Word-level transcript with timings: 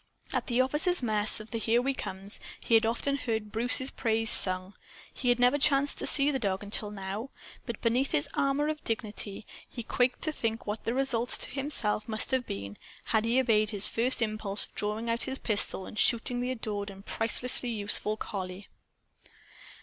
At 0.33 0.47
the 0.47 0.61
officers' 0.61 1.03
mess 1.03 1.39
of 1.39 1.51
the 1.51 1.59
"Here 1.59 1.79
We 1.79 1.93
Comes," 1.93 2.39
he 2.65 2.73
had 2.73 2.87
often 2.87 3.17
heard 3.17 3.51
Bruce's 3.51 3.91
praises 3.91 4.35
sung. 4.35 4.73
He 5.13 5.29
had 5.29 5.39
never 5.39 5.59
chanced 5.59 5.99
to 5.99 6.07
see 6.07 6.31
the 6.31 6.39
dog 6.39 6.63
until 6.63 6.89
now. 6.89 7.29
But, 7.67 7.81
beneath 7.83 8.09
his 8.09 8.27
armor 8.33 8.67
of 8.67 8.83
dignity, 8.83 9.45
he 9.69 9.83
quaked 9.83 10.23
to 10.23 10.31
think 10.31 10.65
what 10.65 10.85
the 10.85 10.95
results 10.95 11.37
to 11.37 11.51
himself 11.51 12.07
must 12.09 12.31
have 12.31 12.47
been, 12.47 12.77
had 13.03 13.25
he 13.25 13.39
obeyed 13.39 13.69
his 13.69 13.87
first 13.87 14.23
impulse 14.23 14.65
of 14.65 14.73
drawing 14.73 15.05
his 15.07 15.37
pistol 15.37 15.85
and 15.85 15.99
shooting 15.99 16.41
the 16.41 16.49
adored 16.49 16.89
and 16.89 17.05
pricelessly 17.05 17.69
useful 17.69 18.17
collie. 18.17 18.69